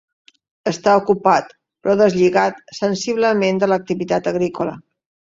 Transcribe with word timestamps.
Està 0.69 0.93
ocupat 0.99 1.51
però 1.83 1.93
deslligat 1.99 2.63
sensiblement 2.77 3.59
de 3.65 3.69
l'activitat 3.73 4.31
agrícola. 4.33 4.73